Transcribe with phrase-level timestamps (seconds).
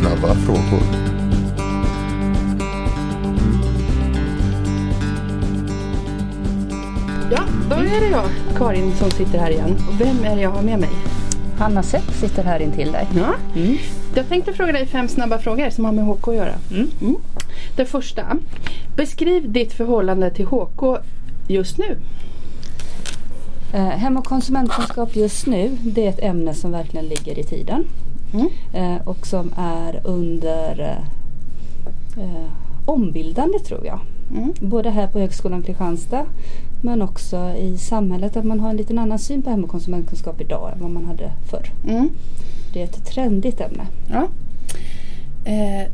[0.00, 0.82] snabba frågor.
[7.30, 8.24] Ja, då är det jag,
[8.56, 9.76] Karin, som sitter här igen.
[9.88, 10.90] Och vem är det jag har med mig?
[11.58, 13.08] Hanna Sepp sitter här intill dig.
[13.16, 13.34] Ja.
[13.60, 13.76] Mm.
[14.14, 16.54] Jag tänkte fråga dig fem snabba frågor som har med HK att göra.
[16.70, 17.16] Mm.
[17.76, 18.22] Den första.
[18.96, 20.98] Beskriv ditt förhållande till HK
[21.48, 21.96] just nu.
[23.72, 27.84] Eh, hem och konsumentkunskap just nu det är ett ämne som verkligen ligger i tiden.
[28.32, 28.48] Mm.
[28.72, 30.98] Eh, och som är under
[32.16, 32.50] eh,
[32.84, 34.00] ombildande tror jag.
[34.30, 34.52] Mm.
[34.60, 36.26] Både här på Högskolan Kristianstad
[36.82, 40.40] men också i samhället att man har en liten annan syn på hem och konsumentkunskap
[40.40, 41.66] idag än vad man hade förr.
[41.88, 42.10] Mm.
[42.72, 43.86] Det är ett trendigt ämne.
[44.10, 44.28] Ja.
[45.44, 45.88] Eh,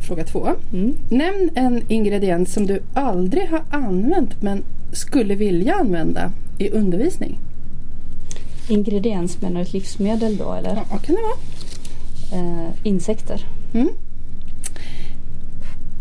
[0.00, 0.48] fråga två.
[0.72, 0.96] Mm.
[1.08, 4.62] Nämn en ingrediens som du aldrig har använt men
[4.96, 7.38] skulle vilja använda i undervisning.
[8.68, 10.74] Ingrediens menar du ett livsmedel då eller?
[10.90, 11.38] Ja, kan det vara?
[12.32, 13.46] Eh, insekter.
[13.74, 13.88] Mm.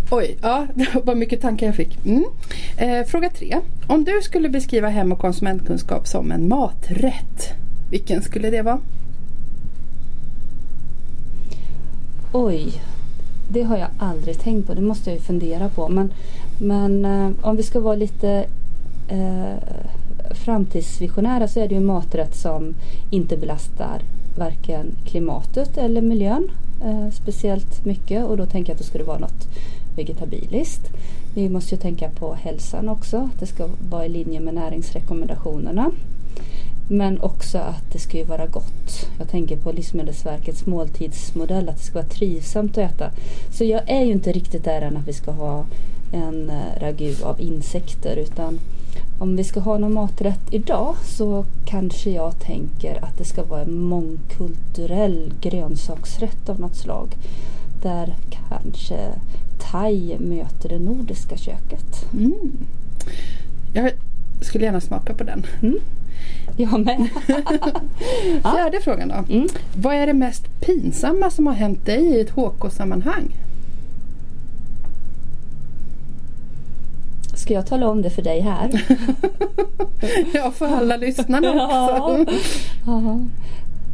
[0.10, 2.06] Oj, ja, det var mycket tankar jag fick.
[2.06, 2.26] Mm.
[2.78, 3.58] Eh, fråga tre.
[3.88, 7.54] Om du skulle beskriva hem och konsumentkunskap som en maträtt,
[7.90, 8.80] vilken skulle det vara?
[12.32, 12.82] Oj,
[13.50, 14.74] det har jag aldrig tänkt på.
[14.74, 15.90] Det måste jag ju fundera på.
[15.90, 16.14] Men,
[16.60, 18.46] men eh, om vi ska vara lite
[19.08, 19.56] Eh,
[20.32, 22.76] framtidsvisionära så är det ju en maträtt som
[23.10, 24.02] inte belastar
[24.38, 26.52] varken klimatet eller miljön
[26.84, 28.26] eh, speciellt mycket.
[28.26, 29.48] Och då tänker jag att det skulle vara något
[29.96, 30.90] vegetabiliskt.
[31.36, 33.30] Vi måste ju tänka på hälsan också.
[33.40, 35.92] Det ska vara i linje med näringsrekommendationerna.
[36.90, 39.10] Men också att det ska ju vara gott.
[39.20, 43.12] Jag tänker på Livsmedelsverkets måltidsmodell att det ska vara trivsamt att äta.
[43.52, 45.66] Så jag är ju inte riktigt där än att vi ska ha
[46.12, 48.60] en eh, ragu av insekter utan
[49.20, 53.62] om vi ska ha någon maträtt idag så kanske jag tänker att det ska vara
[53.62, 57.08] en mångkulturell grönsaksrätt av något slag.
[57.82, 58.98] Där kanske
[59.72, 62.14] thai möter det nordiska köket.
[62.14, 62.52] Mm.
[63.74, 63.92] Jag
[64.42, 65.46] skulle gärna smaka på den.
[65.62, 65.80] Mm.
[66.58, 67.08] Jag med.
[68.44, 68.52] Ja.
[68.52, 69.34] Fjärde frågan då.
[69.34, 69.48] Mm.
[69.76, 73.36] Vad är det mest pinsamma som har hänt dig i ett HK-sammanhang?
[77.46, 78.86] Ska jag tala om det för dig här?
[80.34, 82.18] ja, för alla lyssnarna Ja.
[82.22, 82.34] också.
[82.86, 83.20] Ja.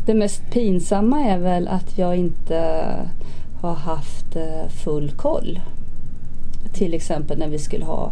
[0.06, 2.84] Det mest pinsamma är väl att jag inte
[3.62, 5.60] har haft eh, full koll.
[6.74, 8.12] Till exempel när vi skulle ha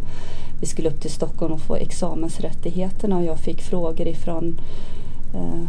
[0.62, 4.62] vi skulle upp till Stockholm och få examensrättigheterna och jag fick frågor ifrån
[5.36, 5.62] eh,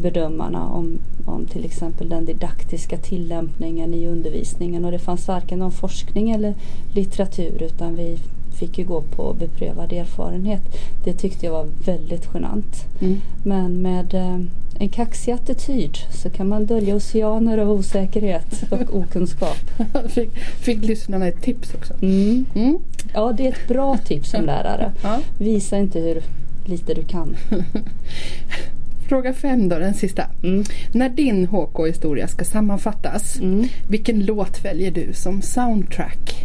[0.00, 5.72] bedömarna om, om till exempel den didaktiska tillämpningen i undervisningen och det fanns varken någon
[5.72, 6.54] forskning eller
[6.94, 8.18] litteratur utan vi
[8.62, 10.62] fick ju gå på beprövad erfarenhet.
[11.04, 12.84] Det tyckte jag var väldigt genant.
[13.00, 13.20] Mm.
[13.44, 14.38] Men med eh,
[14.78, 19.56] en kaxig attityd så kan man dölja oceaner av osäkerhet och okunskap.
[20.08, 21.94] fick, fick lyssnarna ett tips också.
[22.02, 22.46] Mm.
[22.54, 22.78] Mm.
[23.14, 24.92] Ja, det är ett bra tips som lärare.
[25.02, 25.18] Ja.
[25.38, 26.22] Visa inte hur
[26.64, 27.36] lite du kan.
[29.08, 30.24] Fråga fem då, den sista.
[30.42, 30.64] Mm.
[30.92, 33.68] När din HK-historia ska sammanfattas, Mm.
[33.88, 36.41] vilken låt väljer du som soundtrack?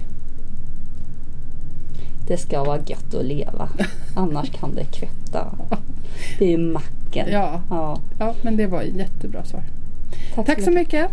[2.27, 3.69] Det ska vara gött att leva.
[4.15, 5.51] Annars kan det kvätta.
[6.39, 7.27] Det är ju macken.
[7.31, 9.63] Ja, Ja, ja men det var ett jättebra svar.
[10.45, 11.11] Tack så mycket.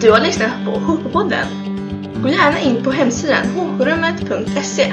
[0.00, 1.46] Du har lyssnat på HK-podden.
[2.22, 4.92] Gå gärna in på hemsidan hkrummet.se